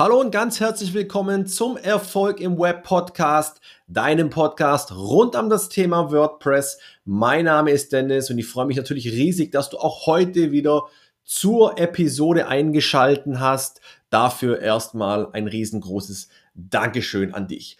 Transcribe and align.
Hallo 0.00 0.18
und 0.18 0.30
ganz 0.30 0.60
herzlich 0.60 0.94
willkommen 0.94 1.46
zum 1.46 1.76
Erfolg 1.76 2.40
im 2.40 2.58
Web 2.58 2.84
Podcast, 2.84 3.60
deinem 3.86 4.30
Podcast 4.30 4.92
rund 4.92 5.36
um 5.36 5.50
das 5.50 5.68
Thema 5.68 6.10
WordPress. 6.10 6.78
Mein 7.04 7.44
Name 7.44 7.70
ist 7.70 7.92
Dennis 7.92 8.30
und 8.30 8.38
ich 8.38 8.46
freue 8.46 8.64
mich 8.64 8.78
natürlich 8.78 9.12
riesig, 9.12 9.52
dass 9.52 9.68
du 9.68 9.76
auch 9.76 10.06
heute 10.06 10.52
wieder 10.52 10.84
zur 11.22 11.78
Episode 11.78 12.48
eingeschalten 12.48 13.40
hast. 13.40 13.82
Dafür 14.08 14.60
erstmal 14.60 15.30
ein 15.32 15.46
riesengroßes 15.46 16.30
Dankeschön 16.54 17.34
an 17.34 17.46
dich. 17.46 17.76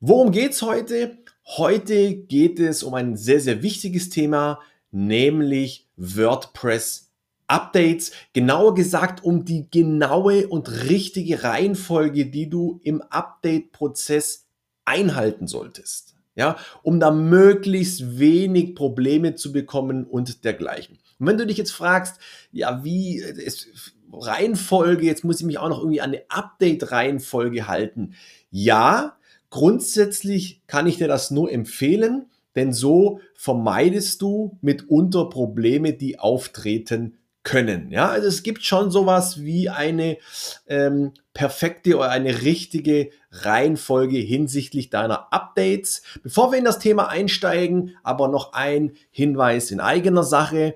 Worum 0.00 0.32
geht's 0.32 0.62
heute? 0.62 1.18
Heute 1.44 2.14
geht 2.14 2.58
es 2.58 2.82
um 2.82 2.94
ein 2.94 3.18
sehr, 3.18 3.40
sehr 3.40 3.62
wichtiges 3.62 4.08
Thema, 4.08 4.60
nämlich 4.92 5.86
WordPress 5.98 7.09
Updates, 7.50 8.12
genauer 8.32 8.74
gesagt 8.74 9.24
um 9.24 9.44
die 9.44 9.70
genaue 9.70 10.48
und 10.48 10.70
richtige 10.88 11.42
Reihenfolge, 11.42 12.26
die 12.26 12.48
du 12.48 12.80
im 12.84 13.02
Update-Prozess 13.02 14.46
einhalten 14.84 15.46
solltest. 15.46 16.14
Ja, 16.36 16.56
um 16.82 17.00
da 17.00 17.10
möglichst 17.10 18.18
wenig 18.18 18.74
Probleme 18.74 19.34
zu 19.34 19.52
bekommen 19.52 20.04
und 20.04 20.44
dergleichen. 20.44 20.98
Und 21.18 21.26
wenn 21.26 21.36
du 21.36 21.46
dich 21.46 21.58
jetzt 21.58 21.72
fragst, 21.72 22.18
ja, 22.52 22.82
wie 22.84 23.18
ist 23.18 23.94
Reihenfolge, 24.12 25.06
jetzt 25.06 25.24
muss 25.24 25.40
ich 25.40 25.46
mich 25.46 25.58
auch 25.58 25.68
noch 25.68 25.80
irgendwie 25.80 26.00
an 26.00 26.10
eine 26.10 26.22
Update-Reihenfolge 26.28 27.68
halten. 27.68 28.14
Ja, 28.50 29.16
grundsätzlich 29.50 30.62
kann 30.66 30.86
ich 30.86 30.98
dir 30.98 31.08
das 31.08 31.30
nur 31.30 31.52
empfehlen, 31.52 32.26
denn 32.54 32.72
so 32.72 33.20
vermeidest 33.34 34.22
du 34.22 34.58
mitunter 34.60 35.28
Probleme, 35.28 35.92
die 35.92 36.18
auftreten 36.18 37.16
können. 37.42 37.90
Ja, 37.90 38.08
also 38.08 38.26
es 38.26 38.42
gibt 38.42 38.64
schon 38.64 38.90
sowas 38.90 39.42
wie 39.42 39.70
eine 39.70 40.18
ähm, 40.66 41.12
perfekte 41.32 41.96
oder 41.96 42.10
eine 42.10 42.42
richtige 42.42 43.10
Reihenfolge 43.30 44.18
hinsichtlich 44.18 44.90
deiner 44.90 45.32
Updates. 45.32 46.02
Bevor 46.22 46.52
wir 46.52 46.58
in 46.58 46.64
das 46.64 46.78
Thema 46.78 47.08
einsteigen, 47.08 47.96
aber 48.02 48.28
noch 48.28 48.52
ein 48.52 48.92
Hinweis 49.10 49.70
in 49.70 49.80
eigener 49.80 50.24
Sache. 50.24 50.74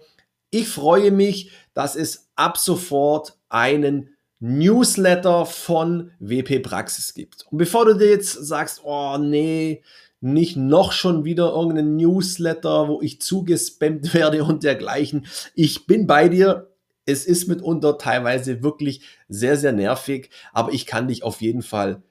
Ich 0.50 0.68
freue 0.68 1.10
mich, 1.10 1.50
dass 1.74 1.96
es 1.96 2.30
ab 2.36 2.56
sofort 2.56 3.36
einen 3.48 4.10
Newsletter 4.40 5.46
von 5.46 6.12
WP 6.18 6.60
Praxis 6.60 7.14
gibt. 7.14 7.46
Und 7.50 7.58
bevor 7.58 7.84
du 7.86 7.94
dir 7.94 8.10
jetzt 8.10 8.32
sagst, 8.32 8.82
oh 8.84 9.16
nee, 9.18 9.82
nicht 10.25 10.56
noch 10.56 10.92
schon 10.92 11.25
wieder 11.25 11.53
irgendeinen 11.53 11.97
Newsletter, 11.97 12.89
wo 12.89 13.00
ich 13.03 13.20
zugespammt 13.20 14.14
werde 14.14 14.42
und 14.44 14.64
dergleichen. 14.64 15.27
Ich 15.55 15.86
bin 15.86 16.06
bei 16.06 16.28
dir. 16.28 16.70
Es 17.06 17.27
ist 17.27 17.48
mitunter 17.48 17.98
teilweise 17.98 18.62
wirklich 18.62 19.02
sehr, 19.28 19.58
sehr 19.58 19.72
nervig, 19.72 20.30
aber 20.55 20.72
ich 20.72 20.86
kann 20.86 21.06
dich 21.06 21.22
auf 21.22 21.42
jeden 21.42 21.61
Fall 21.61 22.02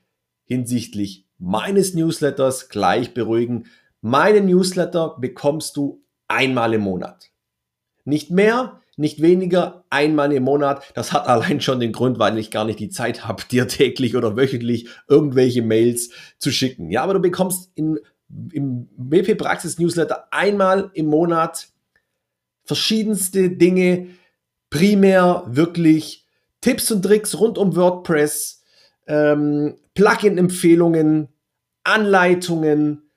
hinsichtlich 0.44 1.26
meines 1.40 1.96
Newsletters 1.96 2.70
gleich 2.70 3.16
beruhigen. 3.16 3.66
Meine 4.02 4.42
Newsletter 4.42 5.18
bekommst 5.20 5.78
du 5.78 6.04
einmal 6.28 6.76
im 6.76 6.82
Monat. 6.82 7.32
Nicht 8.06 8.30
mehr, 8.30 8.83
nicht 8.96 9.22
weniger, 9.22 9.84
einmal 9.90 10.32
im 10.34 10.44
Monat. 10.44 10.84
Das 10.94 11.14
hat 11.14 11.28
allein 11.28 11.62
schon 11.62 11.80
den 11.80 11.92
Grund, 11.92 12.20
weil 12.20 12.38
ich 12.38 12.52
gar 12.52 12.66
nicht 12.66 12.80
die 12.80 12.90
Zeit 12.90 13.26
habe, 13.26 13.44
dir 13.52 13.68
täglich 13.68 14.16
oder 14.16 14.36
wöchentlich 14.36 14.88
irgendwelche 15.08 15.62
Mails 15.62 16.10
zu 16.38 16.52
schicken. 16.52 16.90
Ja, 16.90 17.04
aber 17.04 17.16
du 17.16 17.20
bekommst 17.20 17.72
in, 17.76 18.00
im 18.52 18.90
WP 18.98 19.36
Praxis 19.36 19.80
Newsletter 19.80 20.28
einmal 20.32 20.92
im 20.94 21.08
Monat 21.08 21.68
verschiedenste 22.66 23.50
Dinge, 23.50 24.08
primär 24.70 25.44
wirklich 25.48 26.26
Tipps 26.62 26.90
und 26.92 27.04
Tricks 27.04 27.38
rund 27.38 27.58
um 27.58 27.76
WordPress, 27.76 28.64
ähm, 29.08 29.76
Plugin-Empfehlungen, 29.96 31.28
Anleitungen, 31.84 33.10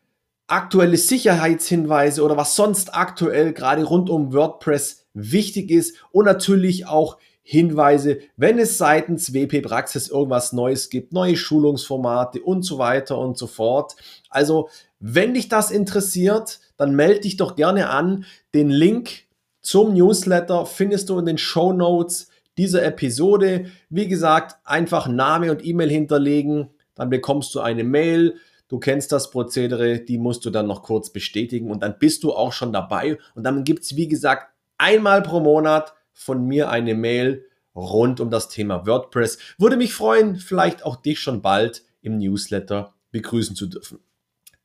aktuelle 0.49 0.97
Sicherheitshinweise 0.97 2.23
oder 2.23 2.37
was 2.37 2.57
sonst 2.57 2.95
aktuell 2.95 3.53
gerade 3.53 3.85
rund 3.85 4.11
um 4.11 4.33
WordPress 4.33 5.06
wichtig 5.17 5.71
ist 5.71 5.97
und 6.13 6.27
natürlich 6.27 6.87
auch 6.87 7.19
Hinweise, 7.49 8.19
wenn 8.37 8.59
es 8.59 8.77
seitens 8.77 9.33
WP 9.33 9.63
Praxis 9.63 10.09
irgendwas 10.09 10.53
Neues 10.53 10.91
gibt, 10.91 11.13
neue 11.13 11.37
Schulungsformate 11.37 12.43
und 12.43 12.63
so 12.65 12.79
weiter 12.79 13.19
und 13.19 13.39
so 13.39 13.47
fort. 13.47 13.95
Also, 14.31 14.69
wenn 14.99 15.35
dich 15.35 15.49
das 15.49 15.71
interessiert, 15.71 16.59
dann 16.77 16.97
melde 16.97 17.21
dich 17.21 17.37
doch 17.37 17.55
gerne 17.55 17.89
an. 17.89 18.25
Den 18.53 18.69
Link 18.69 19.27
zum 19.61 19.95
Newsletter 19.95 20.67
findest 20.67 21.09
du 21.09 21.21
in 21.21 21.27
den 21.27 21.39
Show 21.39 21.73
Notes 21.73 22.31
dieser 22.59 22.85
Episode. 22.85 23.67
Wie 23.91 24.09
gesagt, 24.09 24.57
einfach 24.65 25.07
Name 25.07 25.53
und 25.53 25.65
E-Mail 25.65 25.91
hinterlegen, 25.91 26.71
dann 26.97 27.11
bekommst 27.11 27.55
du 27.55 27.61
eine 27.61 27.85
Mail. 27.85 28.37
Du 28.69 28.81
kennst 28.81 29.13
das 29.13 29.31
Prozedere, 29.31 30.01
die 30.01 30.19
musst 30.19 30.45
du 30.45 30.51
dann 30.51 30.67
noch 30.67 30.83
kurz 30.83 31.11
bestätigen 31.11 31.71
und 31.71 31.85
dann 31.85 31.99
bist 32.01 32.25
du 32.25 32.33
auch 32.33 32.53
schon 32.53 32.73
dabei. 32.73 33.19
Und 33.37 33.45
dann 33.45 33.63
gibt 33.63 33.85
es, 33.85 33.95
wie 33.95 34.09
gesagt, 34.09 34.49
einmal 34.79 35.23
pro 35.23 35.41
Monat 35.41 35.95
von 36.13 36.47
mir 36.47 36.71
eine 36.71 36.95
Mail 36.95 37.47
rund 37.75 38.21
um 38.21 38.31
das 38.31 38.49
Thema 38.49 38.87
WordPress. 38.87 39.39
Würde 39.59 39.77
mich 39.77 39.95
freuen, 39.95 40.37
vielleicht 40.37 40.85
auch 40.85 40.97
dich 40.97 41.21
schon 41.21 41.43
bald 41.43 41.85
im 42.01 42.19
Newsletter 42.19 42.95
begrüßen 43.11 43.55
zu 43.55 43.67
dürfen. 43.67 44.01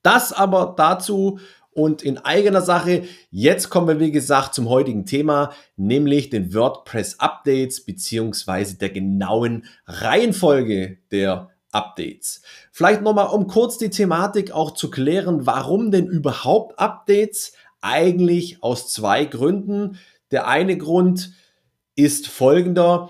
Das 0.02 0.34
aber 0.34 0.74
dazu 0.78 1.40
und 1.74 2.02
in 2.02 2.18
eigener 2.18 2.62
Sache. 2.62 3.04
Jetzt 3.30 3.70
kommen 3.70 3.88
wir, 3.88 4.00
wie 4.00 4.12
gesagt, 4.12 4.54
zum 4.54 4.70
heutigen 4.70 5.06
Thema, 5.06 5.54
nämlich 5.78 6.30
den 6.30 6.54
WordPress 6.54 7.20
Updates 7.20 7.86
beziehungsweise 7.86 8.78
der 8.78 8.90
genauen 8.90 9.66
Reihenfolge 9.86 10.98
der 11.12 11.50
Updates. 11.72 12.42
Vielleicht 12.72 13.02
nochmal, 13.02 13.28
um 13.28 13.48
kurz 13.48 13.78
die 13.78 13.90
Thematik 13.90 14.52
auch 14.52 14.72
zu 14.72 14.90
klären, 14.90 15.46
warum 15.46 15.92
denn 15.92 16.08
überhaupt 16.08 16.78
Updates? 16.78 17.54
Eigentlich 17.82 18.64
aus 18.64 18.92
zwei 18.92 19.26
Gründen. 19.26 19.98
Der 20.32 20.48
eine 20.48 20.78
Grund 20.78 21.34
ist 21.96 22.28
folgender. 22.28 23.10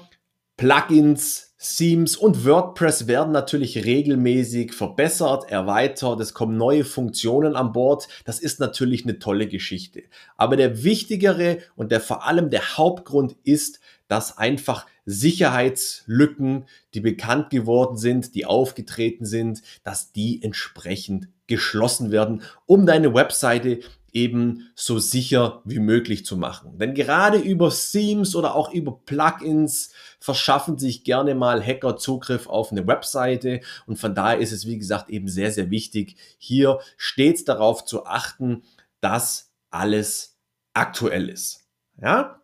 Plugins, 0.57 1.51
Themes 1.57 2.15
und 2.15 2.43
WordPress 2.45 3.05
werden 3.05 3.31
natürlich 3.31 3.85
regelmäßig 3.85 4.73
verbessert, 4.73 5.51
erweitert, 5.51 6.19
es 6.19 6.33
kommen 6.33 6.57
neue 6.57 6.83
Funktionen 6.83 7.55
an 7.55 7.71
Bord. 7.71 8.07
Das 8.25 8.39
ist 8.39 8.59
natürlich 8.59 9.03
eine 9.03 9.19
tolle 9.19 9.47
Geschichte. 9.47 10.03
Aber 10.37 10.55
der 10.55 10.83
wichtigere 10.83 11.59
und 11.75 11.91
der 11.91 12.01
vor 12.01 12.25
allem 12.25 12.49
der 12.49 12.77
Hauptgrund 12.77 13.35
ist, 13.43 13.79
dass 14.07 14.37
einfach 14.39 14.87
Sicherheitslücken, 15.05 16.65
die 16.95 16.99
bekannt 16.99 17.49
geworden 17.49 17.97
sind, 17.97 18.33
die 18.33 18.45
aufgetreten 18.45 19.25
sind, 19.25 19.61
dass 19.83 20.11
die 20.11 20.41
entsprechend 20.43 21.27
geschlossen 21.47 22.11
werden, 22.11 22.41
um 22.65 22.85
deine 22.85 23.13
Webseite 23.13 23.81
eben 24.13 24.71
so 24.75 24.99
sicher 24.99 25.61
wie 25.65 25.79
möglich 25.79 26.25
zu 26.25 26.37
machen. 26.37 26.77
Denn 26.77 26.93
gerade 26.93 27.37
über 27.37 27.69
Themes 27.69 28.35
oder 28.35 28.55
auch 28.55 28.73
über 28.73 28.99
Plugins 29.05 29.93
verschaffen 30.19 30.77
sich 30.77 31.03
gerne 31.03 31.35
mal 31.35 31.65
Hacker 31.65 31.97
Zugriff 31.97 32.47
auf 32.47 32.71
eine 32.71 32.87
Webseite 32.87 33.61
und 33.85 33.97
von 33.97 34.15
daher 34.15 34.39
ist 34.39 34.51
es 34.51 34.65
wie 34.65 34.77
gesagt 34.77 35.09
eben 35.09 35.27
sehr, 35.27 35.51
sehr 35.51 35.69
wichtig, 35.69 36.15
hier 36.37 36.79
stets 36.97 37.45
darauf 37.45 37.85
zu 37.85 38.05
achten, 38.05 38.63
dass 38.99 39.51
alles 39.69 40.37
aktuell 40.73 41.29
ist. 41.29 41.65
Ja? 42.01 42.41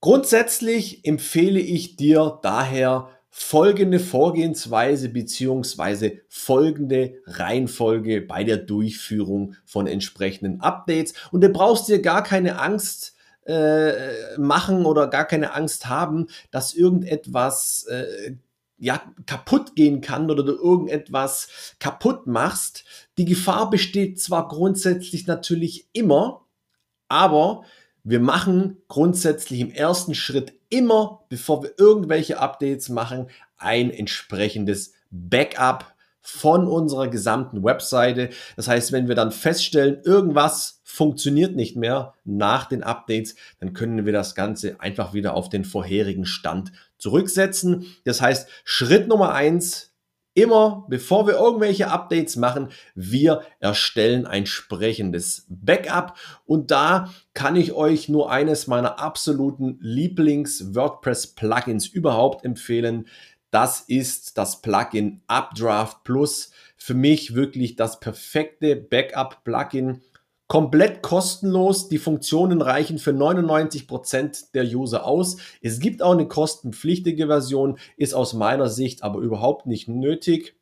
Grundsätzlich 0.00 1.04
empfehle 1.04 1.60
ich 1.60 1.96
dir 1.96 2.38
daher 2.42 3.10
folgende 3.30 4.00
Vorgehensweise 4.00 5.08
beziehungsweise 5.08 6.20
folgende 6.28 7.14
Reihenfolge 7.26 8.20
bei 8.20 8.44
der 8.44 8.56
Durchführung 8.56 9.54
von 9.64 9.86
entsprechenden 9.86 10.60
Updates. 10.60 11.14
Und 11.30 11.42
du 11.42 11.48
brauchst 11.48 11.88
dir 11.88 12.02
gar 12.02 12.22
keine 12.24 12.58
Angst 12.58 13.14
äh, 13.46 14.36
machen 14.36 14.84
oder 14.84 15.06
gar 15.06 15.24
keine 15.24 15.54
Angst 15.54 15.88
haben, 15.88 16.26
dass 16.50 16.74
irgendetwas 16.74 17.86
äh, 17.88 18.34
ja, 18.78 19.00
kaputt 19.26 19.76
gehen 19.76 20.00
kann 20.00 20.30
oder 20.30 20.42
du 20.42 20.52
irgendetwas 20.52 21.74
kaputt 21.78 22.26
machst. 22.26 22.84
Die 23.18 23.26
Gefahr 23.26 23.70
besteht 23.70 24.20
zwar 24.20 24.48
grundsätzlich 24.48 25.26
natürlich 25.26 25.88
immer, 25.92 26.46
aber 27.08 27.64
wir 28.04 28.20
machen 28.20 28.78
grundsätzlich 28.88 29.60
im 29.60 29.70
ersten 29.70 30.14
Schritt 30.14 30.54
immer, 30.68 31.24
bevor 31.28 31.62
wir 31.62 31.72
irgendwelche 31.78 32.38
Updates 32.38 32.88
machen, 32.88 33.26
ein 33.58 33.90
entsprechendes 33.90 34.92
Backup 35.10 35.94
von 36.22 36.68
unserer 36.68 37.08
gesamten 37.08 37.64
Webseite. 37.64 38.30
Das 38.56 38.68
heißt, 38.68 38.92
wenn 38.92 39.08
wir 39.08 39.14
dann 39.14 39.32
feststellen, 39.32 40.00
irgendwas 40.04 40.80
funktioniert 40.84 41.56
nicht 41.56 41.76
mehr 41.76 42.14
nach 42.24 42.66
den 42.66 42.82
Updates, 42.82 43.36
dann 43.58 43.72
können 43.72 44.04
wir 44.04 44.12
das 44.12 44.34
Ganze 44.34 44.80
einfach 44.80 45.14
wieder 45.14 45.34
auf 45.34 45.48
den 45.48 45.64
vorherigen 45.64 46.26
Stand 46.26 46.72
zurücksetzen. 46.98 47.86
Das 48.04 48.20
heißt, 48.20 48.48
Schritt 48.64 49.08
Nummer 49.08 49.32
eins 49.32 49.89
immer, 50.34 50.86
bevor 50.88 51.26
wir 51.26 51.34
irgendwelche 51.34 51.88
Updates 51.88 52.36
machen, 52.36 52.68
wir 52.94 53.42
erstellen 53.58 54.26
ein 54.26 54.40
entsprechendes 54.40 55.46
Backup. 55.48 56.16
Und 56.46 56.70
da 56.70 57.12
kann 57.34 57.56
ich 57.56 57.72
euch 57.72 58.08
nur 58.08 58.30
eines 58.30 58.66
meiner 58.66 58.98
absoluten 58.98 59.78
Lieblings-WordPress-Plugins 59.80 61.86
überhaupt 61.86 62.44
empfehlen. 62.44 63.06
Das 63.50 63.80
ist 63.80 64.38
das 64.38 64.62
Plugin 64.62 65.22
Updraft 65.26 66.04
Plus. 66.04 66.52
Für 66.76 66.94
mich 66.94 67.34
wirklich 67.34 67.74
das 67.76 68.00
perfekte 68.00 68.76
Backup-Plugin. 68.76 70.00
Komplett 70.50 71.00
kostenlos. 71.00 71.88
Die 71.88 71.98
Funktionen 71.98 72.60
reichen 72.60 72.98
für 72.98 73.12
99 73.12 73.86
Prozent 73.86 74.52
der 74.52 74.64
User 74.64 75.06
aus. 75.06 75.36
Es 75.62 75.78
gibt 75.78 76.02
auch 76.02 76.10
eine 76.10 76.26
kostenpflichtige 76.26 77.28
Version, 77.28 77.78
ist 77.96 78.14
aus 78.14 78.32
meiner 78.32 78.68
Sicht 78.68 79.04
aber 79.04 79.20
überhaupt 79.20 79.66
nicht 79.66 79.86
nötig. 79.86 80.56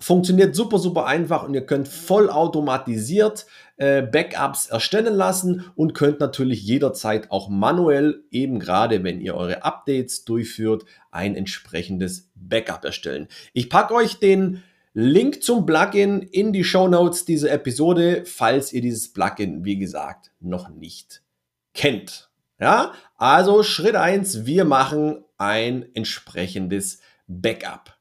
Funktioniert 0.00 0.56
super, 0.56 0.80
super 0.80 1.06
einfach 1.06 1.44
und 1.44 1.54
ihr 1.54 1.64
könnt 1.64 1.86
vollautomatisiert 1.86 3.46
äh, 3.76 4.02
Backups 4.02 4.66
erstellen 4.66 5.14
lassen 5.14 5.66
und 5.76 5.94
könnt 5.94 6.18
natürlich 6.18 6.64
jederzeit 6.64 7.30
auch 7.30 7.48
manuell, 7.48 8.24
eben 8.32 8.58
gerade 8.58 9.04
wenn 9.04 9.20
ihr 9.20 9.36
eure 9.36 9.62
Updates 9.62 10.24
durchführt, 10.24 10.86
ein 11.12 11.36
entsprechendes 11.36 12.32
Backup 12.34 12.84
erstellen. 12.84 13.28
Ich 13.52 13.70
packe 13.70 13.94
euch 13.94 14.18
den 14.18 14.64
Link 14.98 15.42
zum 15.42 15.66
Plugin 15.66 16.22
in 16.22 16.54
die 16.54 16.64
Show 16.64 16.88
Notes 16.88 17.26
dieser 17.26 17.50
Episode, 17.50 18.24
falls 18.24 18.72
ihr 18.72 18.80
dieses 18.80 19.12
Plugin, 19.12 19.62
wie 19.62 19.76
gesagt, 19.76 20.30
noch 20.40 20.70
nicht 20.70 21.22
kennt. 21.74 22.30
Ja, 22.58 22.94
also 23.18 23.62
Schritt 23.62 23.94
eins: 23.94 24.46
wir 24.46 24.64
machen 24.64 25.22
ein 25.36 25.84
entsprechendes 25.94 27.00
Backup. 27.26 27.98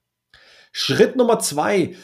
Schritt 0.71 1.17
Nummer 1.17 1.39
zwei. 1.39 1.97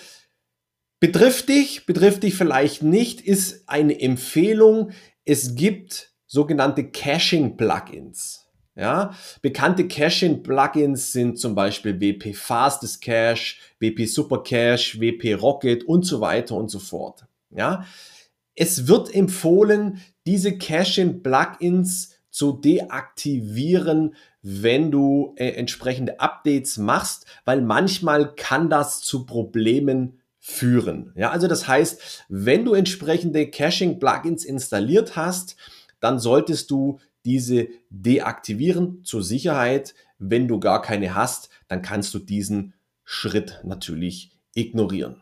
Betrifft 1.00 1.48
dich, 1.48 1.86
betrifft 1.86 2.24
dich 2.24 2.36
vielleicht 2.36 2.84
nicht, 2.84 3.22
ist 3.22 3.70
eine 3.70 3.98
Empfehlung. 3.98 4.92
Es 5.24 5.56
gibt 5.56 6.12
sogenannte 6.28 6.92
Caching-Plugins. 6.92 8.46
Ja, 8.76 9.14
bekannte 9.42 9.88
Caching-Plugins 9.88 11.12
sind 11.12 11.38
zum 11.38 11.56
Beispiel 11.56 12.00
WP 12.00 12.34
Fastest 12.34 13.02
Cache, 13.02 13.56
WP 13.80 14.06
Super 14.06 14.44
Cache, 14.44 15.00
WP 15.02 15.34
Rocket 15.34 15.84
und 15.84 16.06
so 16.06 16.22
weiter 16.22 16.56
und 16.56 16.70
so 16.70 16.80
fort. 16.80 17.26
Ja, 17.50 17.86
es 18.56 18.88
wird 18.88 19.14
empfohlen, 19.14 20.02
diese 20.26 20.58
Caching-Plugins 20.58 22.16
zu 22.30 22.54
deaktivieren, 22.54 24.16
wenn 24.42 24.90
du 24.90 25.36
äh, 25.36 25.50
entsprechende 25.50 26.20
Updates 26.20 26.78
machst, 26.78 27.26
weil 27.44 27.62
manchmal 27.62 28.34
kann 28.36 28.70
das 28.70 29.02
zu 29.02 29.26
Problemen 29.26 30.22
führen. 30.40 31.12
Ja, 31.16 31.30
also 31.30 31.48
das 31.48 31.68
heißt, 31.68 32.26
wenn 32.30 32.66
du 32.66 32.74
entsprechende 32.74 33.50
Caching-Plugins 33.50 34.46
installiert 34.46 35.16
hast, 35.16 35.56
dann 36.00 36.20
solltest 36.20 36.72
du 36.72 37.00
diese 37.26 37.68
deaktivieren 37.90 39.04
zur 39.04 39.24
Sicherheit. 39.24 39.94
Wenn 40.18 40.48
du 40.48 40.60
gar 40.60 40.82
keine 40.82 41.16
hast, 41.16 41.50
dann 41.68 41.82
kannst 41.82 42.14
du 42.14 42.20
diesen 42.20 42.74
Schritt 43.04 43.62
natürlich 43.64 44.32
ignorieren. 44.54 45.22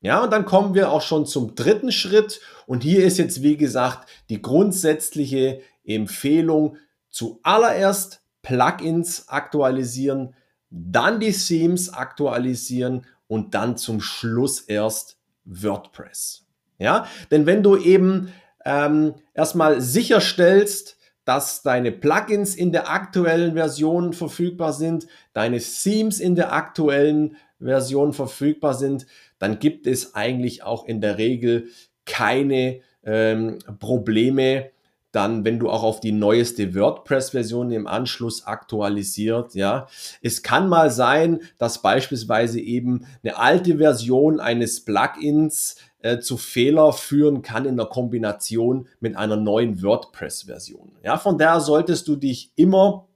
Ja, 0.00 0.22
und 0.22 0.32
dann 0.32 0.44
kommen 0.44 0.74
wir 0.74 0.92
auch 0.92 1.00
schon 1.00 1.24
zum 1.24 1.54
dritten 1.54 1.90
Schritt. 1.90 2.40
Und 2.66 2.82
hier 2.82 3.04
ist 3.04 3.16
jetzt, 3.16 3.42
wie 3.42 3.56
gesagt, 3.56 4.08
die 4.28 4.42
grundsätzliche 4.42 5.60
Empfehlung, 5.84 6.76
zuallererst 7.08 8.20
Plugins 8.42 9.28
aktualisieren, 9.28 10.34
dann 10.68 11.20
die 11.20 11.32
Themes 11.32 11.92
aktualisieren 11.92 13.06
und 13.28 13.54
dann 13.54 13.76
zum 13.76 14.00
Schluss 14.00 14.60
erst 14.60 15.16
WordPress. 15.44 16.44
Ja, 16.78 17.06
denn 17.30 17.46
wenn 17.46 17.62
du 17.62 17.76
eben 17.76 18.32
ähm, 18.64 19.14
erstmal 19.32 19.80
sicherstellst, 19.80 20.98
dass 21.24 21.62
deine 21.62 21.92
Plugins 21.92 22.54
in 22.54 22.72
der 22.72 22.90
aktuellen 22.90 23.54
Version 23.54 24.12
verfügbar 24.12 24.72
sind, 24.72 25.06
deine 25.32 25.58
Themes 25.58 26.20
in 26.20 26.34
der 26.34 26.52
aktuellen 26.52 27.36
Version 27.60 28.12
verfügbar 28.12 28.74
sind, 28.74 29.06
dann 29.38 29.58
gibt 29.58 29.86
es 29.86 30.14
eigentlich 30.14 30.62
auch 30.62 30.86
in 30.86 31.00
der 31.00 31.18
Regel 31.18 31.68
keine 32.04 32.80
ähm, 33.04 33.58
Probleme, 33.78 34.70
dann, 35.14 35.44
wenn 35.44 35.60
du 35.60 35.70
auch 35.70 35.84
auf 35.84 36.00
die 36.00 36.12
neueste 36.12 36.74
WordPress-Version 36.74 37.70
im 37.70 37.86
Anschluss 37.86 38.46
aktualisiert, 38.46 39.54
ja. 39.54 39.86
Es 40.22 40.42
kann 40.42 40.68
mal 40.68 40.90
sein, 40.90 41.40
dass 41.56 41.82
beispielsweise 41.82 42.60
eben 42.60 43.06
eine 43.22 43.38
alte 43.38 43.78
Version 43.78 44.40
eines 44.40 44.84
Plugins 44.84 45.76
äh, 46.04 46.20
zu 46.20 46.36
Fehler 46.36 46.92
führen 46.92 47.40
kann 47.40 47.64
in 47.64 47.78
der 47.78 47.86
Kombination 47.86 48.88
mit 49.00 49.16
einer 49.16 49.36
neuen 49.36 49.82
WordPress-Version. 49.82 50.92
Ja, 51.02 51.16
von 51.16 51.38
daher 51.38 51.60
solltest 51.60 52.06
du 52.08 52.16
dich 52.16 52.52
immer 52.56 53.08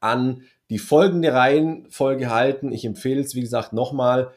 an 0.00 0.40
die 0.70 0.78
folgende 0.78 1.34
Reihenfolge 1.34 2.30
halten. 2.30 2.72
Ich 2.72 2.86
empfehle 2.86 3.20
es, 3.20 3.34
wie 3.34 3.42
gesagt, 3.42 3.74
nochmal. 3.74 4.32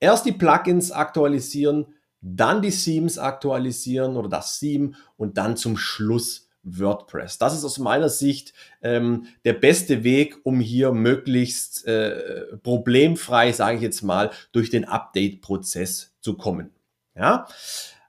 Erst 0.00 0.24
die 0.24 0.32
Plugins 0.32 0.90
aktualisieren, 0.90 1.88
dann 2.22 2.62
die 2.62 2.70
Themes 2.70 3.18
aktualisieren 3.18 4.16
oder 4.16 4.30
das 4.30 4.58
Theme 4.58 4.92
und 5.18 5.36
dann 5.36 5.58
zum 5.58 5.76
Schluss 5.76 6.48
WordPress. 6.62 7.36
Das 7.36 7.52
ist 7.52 7.66
aus 7.66 7.78
meiner 7.78 8.08
Sicht 8.08 8.54
ähm, 8.80 9.26
der 9.44 9.52
beste 9.52 10.02
Weg, 10.02 10.38
um 10.44 10.60
hier 10.60 10.92
möglichst 10.92 11.86
äh, 11.86 12.56
problemfrei, 12.62 13.52
sage 13.52 13.76
ich 13.76 13.82
jetzt 13.82 14.00
mal, 14.00 14.30
durch 14.52 14.70
den 14.70 14.86
Update-Prozess 14.86 16.14
zu 16.22 16.38
kommen. 16.38 16.70
Ja, 17.16 17.46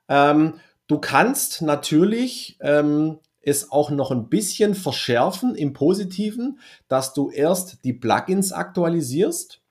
ähm, 0.07 0.59
du 0.87 0.99
kannst 0.99 1.61
natürlich 1.61 2.57
ähm, 2.61 3.19
es 3.41 3.71
auch 3.71 3.91
noch 3.91 4.11
ein 4.11 4.29
bisschen 4.29 4.75
verschärfen 4.75 5.55
im 5.55 5.73
Positiven, 5.73 6.59
dass 6.87 7.13
du 7.13 7.29
erst 7.29 7.83
die 7.83 7.93
Plugins 7.93 8.51
aktualisierst 8.51 9.61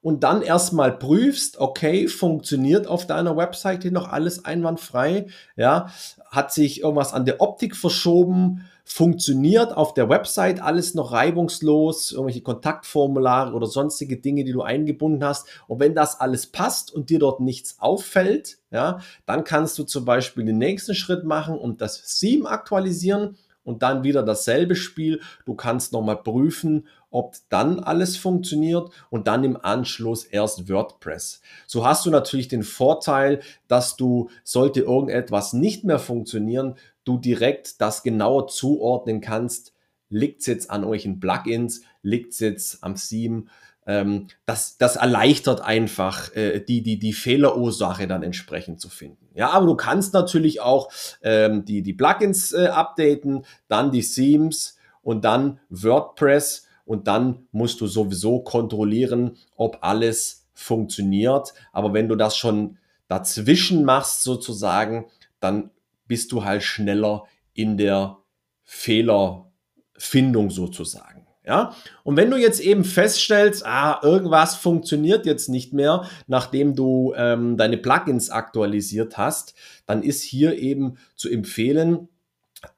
und 0.00 0.22
dann 0.22 0.42
erstmal 0.42 0.96
prüfst, 0.96 1.58
okay, 1.58 2.06
funktioniert 2.08 2.86
auf 2.86 3.06
deiner 3.06 3.36
Webseite 3.36 3.90
noch 3.90 4.08
alles 4.08 4.44
einwandfrei? 4.44 5.26
Ja, 5.56 5.90
hat 6.30 6.52
sich 6.52 6.82
irgendwas 6.82 7.12
an 7.12 7.24
der 7.24 7.40
Optik 7.40 7.76
verschoben? 7.76 8.64
Funktioniert 8.84 9.76
auf 9.76 9.92
der 9.92 10.08
Website 10.08 10.62
alles 10.62 10.94
noch 10.94 11.12
reibungslos? 11.12 12.12
Irgendwelche 12.12 12.42
Kontaktformulare 12.42 13.52
oder 13.52 13.66
sonstige 13.66 14.18
Dinge, 14.18 14.44
die 14.44 14.52
du 14.52 14.62
eingebunden 14.62 15.24
hast? 15.24 15.46
Und 15.66 15.80
wenn 15.80 15.94
das 15.94 16.20
alles 16.20 16.46
passt 16.46 16.94
und 16.94 17.10
dir 17.10 17.18
dort 17.18 17.40
nichts 17.40 17.80
auffällt, 17.80 18.58
ja, 18.70 19.00
dann 19.26 19.44
kannst 19.44 19.78
du 19.78 19.84
zum 19.84 20.04
Beispiel 20.04 20.44
den 20.44 20.58
nächsten 20.58 20.94
Schritt 20.94 21.24
machen 21.24 21.58
und 21.58 21.80
das 21.80 22.18
Theme 22.18 22.48
aktualisieren 22.48 23.36
und 23.68 23.82
dann 23.82 24.02
wieder 24.02 24.22
dasselbe 24.22 24.74
Spiel. 24.74 25.20
Du 25.44 25.54
kannst 25.54 25.92
nochmal 25.92 26.22
prüfen, 26.22 26.86
ob 27.10 27.36
dann 27.48 27.80
alles 27.80 28.16
funktioniert 28.16 28.90
und 29.10 29.26
dann 29.26 29.44
im 29.44 29.56
Anschluss 29.56 30.24
erst 30.24 30.68
WordPress. 30.68 31.40
So 31.66 31.86
hast 31.86 32.06
du 32.06 32.10
natürlich 32.10 32.48
den 32.48 32.62
Vorteil, 32.62 33.40
dass 33.66 33.96
du, 33.96 34.30
sollte 34.44 34.80
irgendetwas 34.80 35.52
nicht 35.52 35.84
mehr 35.84 35.98
funktionieren, 35.98 36.76
du 37.04 37.18
direkt 37.18 37.80
das 37.80 38.02
genauer 38.02 38.48
zuordnen 38.48 39.20
kannst. 39.20 39.72
Liegt 40.10 40.40
es 40.40 40.46
jetzt 40.46 40.70
an 40.70 40.84
euren 40.84 41.20
Plugins? 41.20 41.82
Liegt 42.02 42.32
es 42.32 42.40
jetzt 42.40 42.84
am 42.84 42.94
Theme? 42.94 43.44
Ähm, 43.86 44.26
das, 44.44 44.76
das 44.76 44.96
erleichtert 44.96 45.62
einfach 45.62 46.34
äh, 46.36 46.60
die, 46.60 46.82
die, 46.82 46.98
die 46.98 47.14
Fehlerursache 47.14 48.06
dann 48.06 48.22
entsprechend 48.22 48.80
zu 48.80 48.90
finden. 48.90 49.28
Ja, 49.34 49.50
aber 49.50 49.66
du 49.66 49.74
kannst 49.76 50.12
natürlich 50.12 50.60
auch 50.60 50.90
ähm, 51.22 51.64
die, 51.64 51.82
die 51.82 51.94
Plugins 51.94 52.52
äh, 52.52 52.66
updaten, 52.66 53.46
dann 53.68 53.90
die 53.90 54.02
Themes 54.02 54.76
und 55.02 55.24
dann 55.24 55.58
WordPress 55.70 56.67
und 56.88 57.06
dann 57.06 57.46
musst 57.52 57.82
du 57.82 57.86
sowieso 57.86 58.40
kontrollieren, 58.40 59.36
ob 59.56 59.78
alles 59.82 60.46
funktioniert. 60.54 61.52
Aber 61.70 61.92
wenn 61.92 62.08
du 62.08 62.16
das 62.16 62.34
schon 62.34 62.78
dazwischen 63.08 63.84
machst 63.84 64.22
sozusagen, 64.22 65.04
dann 65.38 65.70
bist 66.06 66.32
du 66.32 66.44
halt 66.44 66.62
schneller 66.62 67.24
in 67.52 67.76
der 67.76 68.16
Fehlerfindung 68.64 70.48
sozusagen. 70.48 71.26
Ja? 71.44 71.74
Und 72.04 72.16
wenn 72.16 72.30
du 72.30 72.38
jetzt 72.38 72.60
eben 72.60 72.84
feststellst, 72.84 73.66
ah, 73.66 74.00
irgendwas 74.02 74.54
funktioniert 74.54 75.26
jetzt 75.26 75.50
nicht 75.50 75.74
mehr, 75.74 76.08
nachdem 76.26 76.74
du 76.74 77.12
ähm, 77.18 77.58
deine 77.58 77.76
Plugins 77.76 78.30
aktualisiert 78.30 79.18
hast, 79.18 79.54
dann 79.84 80.02
ist 80.02 80.22
hier 80.22 80.58
eben 80.58 80.96
zu 81.16 81.28
empfehlen, 81.28 82.08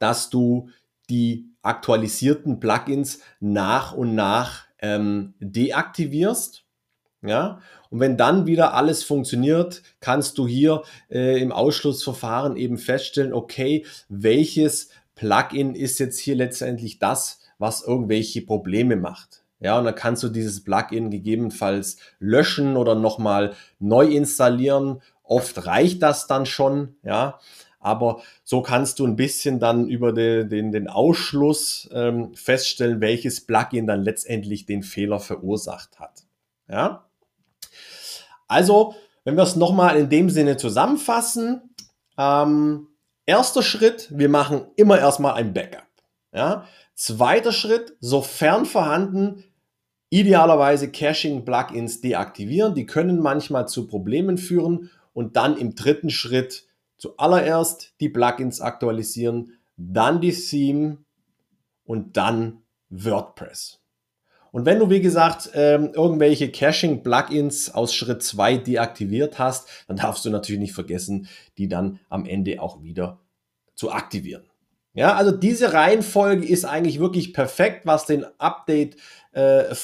dass 0.00 0.30
du 0.30 0.68
die 1.10 1.50
aktualisierten 1.62 2.60
Plugins 2.60 3.20
nach 3.40 3.92
und 3.92 4.14
nach 4.14 4.66
ähm, 4.80 5.34
deaktivierst. 5.40 6.64
Ja, 7.22 7.60
und 7.90 8.00
wenn 8.00 8.16
dann 8.16 8.46
wieder 8.46 8.72
alles 8.72 9.04
funktioniert, 9.04 9.82
kannst 10.00 10.38
du 10.38 10.48
hier 10.48 10.82
äh, 11.10 11.42
im 11.42 11.52
Ausschlussverfahren 11.52 12.56
eben 12.56 12.78
feststellen, 12.78 13.34
okay, 13.34 13.84
welches 14.08 14.88
Plugin 15.16 15.74
ist 15.74 15.98
jetzt 15.98 16.18
hier 16.18 16.34
letztendlich 16.34 16.98
das, 16.98 17.40
was 17.58 17.82
irgendwelche 17.82 18.40
Probleme 18.40 18.96
macht. 18.96 19.44
Ja, 19.58 19.78
und 19.78 19.84
dann 19.84 19.94
kannst 19.94 20.22
du 20.22 20.30
dieses 20.30 20.64
Plugin 20.64 21.10
gegebenenfalls 21.10 21.98
löschen 22.18 22.78
oder 22.78 22.94
nochmal 22.94 23.52
neu 23.78 24.06
installieren. 24.06 25.02
Oft 25.22 25.66
reicht 25.66 26.02
das 26.02 26.26
dann 26.26 26.46
schon, 26.46 26.96
ja. 27.02 27.38
Aber 27.80 28.20
so 28.44 28.60
kannst 28.60 28.98
du 28.98 29.06
ein 29.06 29.16
bisschen 29.16 29.58
dann 29.58 29.88
über 29.88 30.12
den, 30.12 30.48
den, 30.48 30.70
den 30.70 30.86
Ausschluss 30.86 31.88
ähm, 31.92 32.34
feststellen, 32.34 33.00
welches 33.00 33.46
Plugin 33.46 33.86
dann 33.86 34.02
letztendlich 34.02 34.66
den 34.66 34.82
Fehler 34.82 35.18
verursacht 35.18 35.98
hat. 35.98 36.24
Ja? 36.68 37.06
Also, 38.46 38.94
wenn 39.24 39.36
wir 39.36 39.42
es 39.42 39.56
nochmal 39.56 39.96
in 39.96 40.10
dem 40.10 40.28
Sinne 40.28 40.58
zusammenfassen, 40.58 41.74
ähm, 42.18 42.88
erster 43.24 43.62
Schritt, 43.62 44.08
wir 44.10 44.28
machen 44.28 44.66
immer 44.76 44.98
erstmal 44.98 45.34
ein 45.34 45.54
Backup. 45.54 45.86
Ja? 46.32 46.66
Zweiter 46.94 47.52
Schritt, 47.52 47.96
sofern 48.00 48.66
vorhanden, 48.66 49.44
idealerweise 50.10 50.90
Caching-Plugins 50.90 52.02
deaktivieren. 52.02 52.74
Die 52.74 52.84
können 52.84 53.20
manchmal 53.20 53.68
zu 53.68 53.86
Problemen 53.86 54.36
führen. 54.36 54.90
Und 55.12 55.36
dann 55.36 55.56
im 55.56 55.74
dritten 55.74 56.10
Schritt 56.10 56.66
zuallererst 57.00 57.94
die 58.00 58.10
Plugins 58.10 58.60
aktualisieren, 58.60 59.58
dann 59.76 60.20
die 60.20 60.32
Theme 60.32 60.98
und 61.84 62.16
dann 62.16 62.62
WordPress. 62.90 63.80
Und 64.52 64.66
wenn 64.66 64.78
du, 64.78 64.90
wie 64.90 65.00
gesagt, 65.00 65.50
ähm, 65.54 65.92
irgendwelche 65.94 66.50
Caching-Plugins 66.50 67.72
aus 67.72 67.94
Schritt 67.94 68.22
2 68.22 68.58
deaktiviert 68.58 69.38
hast, 69.38 69.68
dann 69.86 69.96
darfst 69.96 70.24
du 70.24 70.30
natürlich 70.30 70.60
nicht 70.60 70.74
vergessen, 70.74 71.28
die 71.56 71.68
dann 71.68 72.00
am 72.08 72.26
Ende 72.26 72.60
auch 72.60 72.82
wieder 72.82 73.20
zu 73.74 73.92
aktivieren. 73.92 74.50
Ja, 74.92 75.14
also 75.14 75.30
diese 75.30 75.72
Reihenfolge 75.72 76.44
ist 76.44 76.64
eigentlich 76.64 76.98
wirklich 76.98 77.32
perfekt, 77.32 77.86
was 77.86 78.06
den 78.06 78.26
Update-Vorgang 78.38 78.98
äh, 79.32 79.74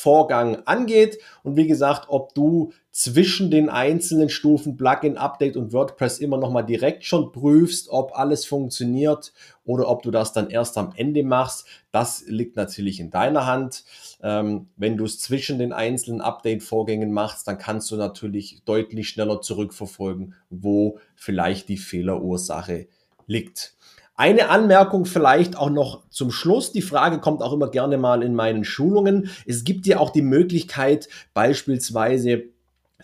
angeht. 0.64 1.18
Und 1.42 1.56
wie 1.56 1.66
gesagt, 1.66 2.06
ob 2.08 2.34
du 2.34 2.72
zwischen 2.90 3.50
den 3.50 3.68
einzelnen 3.68 4.30
Stufen 4.30 4.76
Plugin, 4.76 5.18
Update 5.18 5.56
und 5.56 5.72
WordPress 5.72 6.18
immer 6.18 6.38
noch 6.38 6.50
mal 6.50 6.62
direkt 6.62 7.04
schon 7.04 7.30
prüfst, 7.30 7.90
ob 7.90 8.16
alles 8.18 8.46
funktioniert 8.46 9.34
oder 9.64 9.88
ob 9.88 10.02
du 10.02 10.10
das 10.10 10.32
dann 10.32 10.48
erst 10.48 10.78
am 10.78 10.92
Ende 10.96 11.22
machst, 11.22 11.66
das 11.92 12.24
liegt 12.26 12.56
natürlich 12.56 12.98
in 12.98 13.10
deiner 13.10 13.46
Hand. 13.46 13.84
Ähm, 14.22 14.68
wenn 14.76 14.96
du 14.96 15.04
es 15.04 15.20
zwischen 15.20 15.58
den 15.58 15.72
einzelnen 15.72 16.22
Update-Vorgängen 16.22 17.12
machst, 17.12 17.46
dann 17.46 17.58
kannst 17.58 17.90
du 17.90 17.96
natürlich 17.96 18.62
deutlich 18.64 19.10
schneller 19.10 19.42
zurückverfolgen, 19.42 20.34
wo 20.48 20.98
vielleicht 21.14 21.68
die 21.68 21.78
Fehlerursache 21.78 22.88
liegt. 23.26 23.74
Eine 24.18 24.48
Anmerkung 24.48 25.04
vielleicht 25.04 25.56
auch 25.56 25.68
noch 25.68 26.08
zum 26.08 26.30
Schluss. 26.30 26.72
Die 26.72 26.80
Frage 26.80 27.20
kommt 27.20 27.42
auch 27.42 27.52
immer 27.52 27.70
gerne 27.70 27.98
mal 27.98 28.22
in 28.22 28.34
meinen 28.34 28.64
Schulungen. 28.64 29.30
Es 29.44 29.62
gibt 29.62 29.86
ja 29.86 29.98
auch 29.98 30.08
die 30.08 30.22
Möglichkeit, 30.22 31.08
beispielsweise 31.34 32.44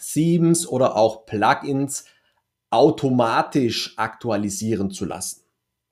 Themes 0.00 0.66
oder 0.66 0.96
auch 0.96 1.26
Plugins 1.26 2.06
automatisch 2.70 3.92
aktualisieren 3.98 4.90
zu 4.90 5.04
lassen. 5.04 5.42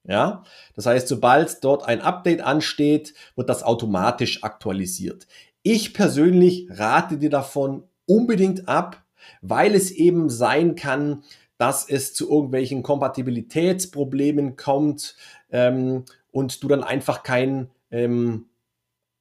Ja, 0.09 0.45
das 0.75 0.87
heißt, 0.87 1.09
sobald 1.09 1.62
dort 1.62 1.85
ein 1.85 2.00
Update 2.00 2.41
ansteht, 2.41 3.12
wird 3.37 3.50
das 3.50 3.62
automatisch 3.62 4.43
aktualisiert. 4.43 5.27
Ich 5.62 5.93
persönlich 5.93 6.67
rate 6.71 7.19
dir 7.19 7.29
davon 7.29 7.85
unbedingt 8.07 8.67
ab, 8.67 9.05
weil 9.43 9.75
es 9.75 9.91
eben 9.91 10.31
sein 10.31 10.75
kann, 10.75 11.23
dass 11.61 11.87
es 11.87 12.14
zu 12.14 12.31
irgendwelchen 12.31 12.83
Kompatibilitätsproblemen 12.83 14.57
kommt 14.57 15.14
ähm, 15.52 16.07
und 16.33 16.62
du 16.62 16.69
dann 16.69 16.83
einfach 16.83 17.23
keinen 17.23 17.69
ähm, 17.90 18.47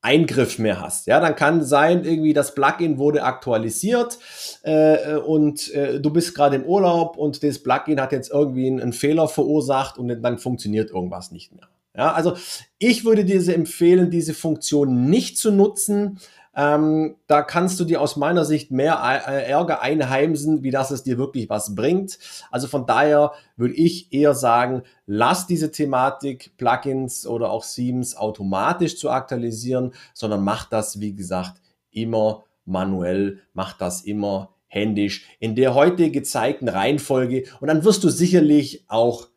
Eingriff 0.02 0.58
mehr 0.58 0.80
hast. 0.80 1.08
Ja, 1.08 1.20
dann 1.20 1.36
kann 1.36 1.66
sein, 1.66 2.06
irgendwie 2.06 2.32
das 2.32 2.56
Plugin 2.56 2.98
wurde 2.98 3.24
aktualisiert 3.24 4.20
äh, 4.64 5.18
und 5.18 5.70
äh, 5.74 6.00
du 6.00 6.12
bist 6.12 6.34
gerade 6.34 6.56
im 6.56 6.64
Urlaub 6.64 7.18
und 7.18 7.44
das 7.44 7.60
Plugin 7.60 8.00
hat 8.00 8.14
jetzt 8.14 8.32
irgendwie 8.32 8.68
einen, 8.68 8.80
einen 8.80 8.94
Fehler 8.94 9.28
verursacht 9.28 9.98
und 9.98 10.08
dann 10.22 10.38
funktioniert 10.38 10.92
irgendwas 10.92 11.32
nicht 11.32 11.54
mehr. 11.54 11.68
Ja, 11.94 12.14
also 12.14 12.38
ich 12.78 13.04
würde 13.04 13.26
dir 13.26 13.46
empfehlen, 13.54 14.12
diese 14.12 14.34
Funktion 14.34 15.10
nicht 15.10 15.38
zu 15.38 15.52
nutzen, 15.52 16.20
ähm, 16.56 17.16
da 17.28 17.42
kannst 17.42 17.80
du 17.80 17.86
dir 17.86 18.02
aus 18.02 18.16
meiner 18.16 18.44
Sicht 18.44 18.72
mehr 18.72 19.00
äh, 19.04 19.50
Ärger 19.50 19.82
einheimsen, 19.82 20.64
wie 20.64 20.72
dass 20.72 20.92
es 20.92 21.04
dir 21.04 21.18
wirklich 21.18 21.50
was 21.50 21.76
bringt. 21.76 22.18
Also 22.52 22.68
von 22.68 22.86
daher 22.86 23.34
würde 23.56 23.76
ich 23.76 24.12
eher 24.12 24.34
sagen, 24.34 24.84
lass 25.06 25.48
diese 25.48 25.72
Thematik 25.72 26.58
Plugins 26.58 27.28
oder 27.28 27.52
auch 27.52 27.66
Themes 27.66 28.18
automatisch 28.18 28.98
zu 28.98 29.10
aktualisieren, 29.10 29.94
sondern 30.14 30.44
mach 30.44 30.66
das, 30.66 31.00
wie 31.00 31.14
gesagt, 31.16 31.62
immer 31.92 32.44
manuell, 32.66 33.40
mach 33.54 33.74
das 33.74 34.02
immer 34.02 34.50
händisch. 34.68 35.26
In 35.40 35.56
der 35.56 35.74
heute 35.74 36.12
gezeigten 36.12 36.70
Reihenfolge. 36.70 37.46
Und 37.60 37.68
dann 37.68 37.84
wirst 37.84 38.04
du 38.04 38.10
sicherlich 38.10 38.86
auch 38.88 39.28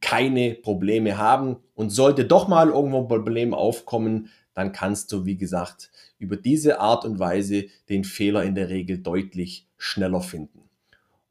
keine 0.00 0.54
Probleme 0.54 1.18
haben. 1.18 1.56
Und 1.74 1.90
sollte 1.90 2.24
doch 2.24 2.48
mal 2.48 2.70
irgendwo 2.70 3.00
ein 3.00 3.08
Problem 3.08 3.54
aufkommen, 3.54 4.30
dann 4.58 4.72
kannst 4.72 5.12
du, 5.12 5.24
wie 5.24 5.36
gesagt, 5.36 5.88
über 6.18 6.36
diese 6.36 6.80
Art 6.80 7.04
und 7.04 7.20
Weise 7.20 7.66
den 7.88 8.02
Fehler 8.02 8.42
in 8.42 8.56
der 8.56 8.70
Regel 8.70 8.98
deutlich 8.98 9.68
schneller 9.76 10.20
finden. 10.20 10.68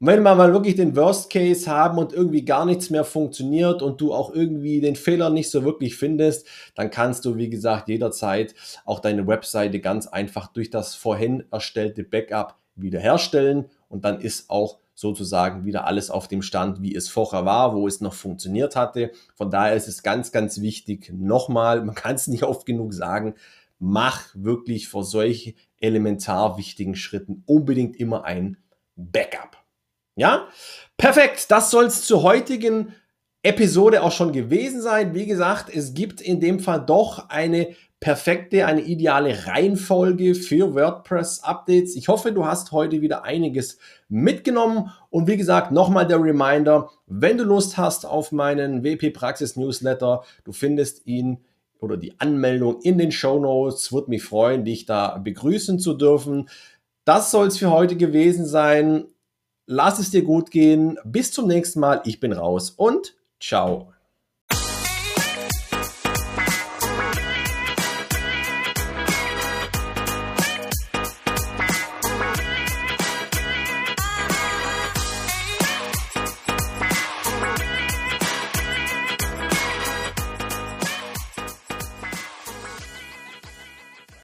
Und 0.00 0.06
wenn 0.06 0.22
wir 0.22 0.34
mal 0.34 0.54
wirklich 0.54 0.76
den 0.76 0.96
Worst 0.96 1.30
Case 1.30 1.70
haben 1.70 1.98
und 1.98 2.14
irgendwie 2.14 2.46
gar 2.46 2.64
nichts 2.64 2.88
mehr 2.88 3.04
funktioniert 3.04 3.82
und 3.82 4.00
du 4.00 4.14
auch 4.14 4.32
irgendwie 4.32 4.80
den 4.80 4.96
Fehler 4.96 5.28
nicht 5.28 5.50
so 5.50 5.62
wirklich 5.62 5.96
findest, 5.96 6.46
dann 6.74 6.90
kannst 6.90 7.26
du, 7.26 7.36
wie 7.36 7.50
gesagt, 7.50 7.90
jederzeit 7.90 8.54
auch 8.86 9.00
deine 9.00 9.26
Webseite 9.26 9.80
ganz 9.80 10.06
einfach 10.06 10.46
durch 10.46 10.70
das 10.70 10.94
vorhin 10.94 11.44
erstellte 11.50 12.04
Backup 12.04 12.56
wiederherstellen 12.76 13.66
und 13.90 14.06
dann 14.06 14.22
ist 14.22 14.48
auch 14.48 14.78
sozusagen 14.98 15.64
wieder 15.64 15.86
alles 15.86 16.10
auf 16.10 16.26
dem 16.26 16.42
Stand, 16.42 16.82
wie 16.82 16.92
es 16.92 17.08
vorher 17.08 17.44
war, 17.44 17.72
wo 17.72 17.86
es 17.86 18.00
noch 18.00 18.14
funktioniert 18.14 18.74
hatte. 18.74 19.12
Von 19.36 19.48
daher 19.48 19.76
ist 19.76 19.86
es 19.86 20.02
ganz, 20.02 20.32
ganz 20.32 20.60
wichtig, 20.60 21.12
nochmal, 21.14 21.84
man 21.84 21.94
kann 21.94 22.16
es 22.16 22.26
nicht 22.26 22.42
oft 22.42 22.66
genug 22.66 22.92
sagen, 22.92 23.34
mach 23.78 24.34
wirklich 24.34 24.88
vor 24.88 25.04
solch 25.04 25.54
elementar 25.80 26.58
wichtigen 26.58 26.96
Schritten 26.96 27.44
unbedingt 27.46 27.94
immer 27.94 28.24
ein 28.24 28.56
Backup. 28.96 29.56
Ja, 30.16 30.48
perfekt. 30.96 31.48
Das 31.52 31.70
soll 31.70 31.84
es 31.84 32.04
zur 32.04 32.24
heutigen 32.24 32.92
Episode 33.44 34.02
auch 34.02 34.10
schon 34.10 34.32
gewesen 34.32 34.82
sein. 34.82 35.14
Wie 35.14 35.26
gesagt, 35.26 35.72
es 35.72 35.94
gibt 35.94 36.20
in 36.20 36.40
dem 36.40 36.58
Fall 36.58 36.84
doch 36.84 37.28
eine 37.28 37.76
perfekte, 38.00 38.66
eine 38.66 38.82
ideale 38.82 39.46
Reihenfolge 39.46 40.34
für 40.34 40.74
WordPress-Updates. 40.74 41.96
Ich 41.96 42.08
hoffe, 42.08 42.32
du 42.32 42.46
hast 42.46 42.72
heute 42.72 43.00
wieder 43.00 43.24
einiges 43.24 43.78
mitgenommen. 44.08 44.90
Und 45.10 45.26
wie 45.26 45.36
gesagt, 45.36 45.72
nochmal 45.72 46.06
der 46.06 46.22
Reminder, 46.22 46.90
wenn 47.06 47.38
du 47.38 47.44
Lust 47.44 47.76
hast 47.76 48.06
auf 48.06 48.30
meinen 48.30 48.84
WP 48.84 49.10
Praxis 49.10 49.56
Newsletter, 49.56 50.22
du 50.44 50.52
findest 50.52 51.06
ihn 51.06 51.38
oder 51.80 51.96
die 51.96 52.18
Anmeldung 52.20 52.80
in 52.82 52.98
den 52.98 53.12
Show 53.12 53.38
Notes. 53.38 53.92
Würde 53.92 54.10
mich 54.10 54.22
freuen, 54.22 54.64
dich 54.64 54.86
da 54.86 55.18
begrüßen 55.18 55.78
zu 55.78 55.94
dürfen. 55.94 56.48
Das 57.04 57.30
soll 57.30 57.48
es 57.48 57.58
für 57.58 57.70
heute 57.70 57.96
gewesen 57.96 58.46
sein. 58.46 59.06
Lass 59.66 59.98
es 59.98 60.10
dir 60.10 60.22
gut 60.22 60.50
gehen. 60.50 60.98
Bis 61.04 61.32
zum 61.32 61.46
nächsten 61.46 61.80
Mal. 61.80 62.00
Ich 62.04 62.20
bin 62.20 62.32
raus 62.32 62.70
und 62.70 63.16
ciao. 63.40 63.92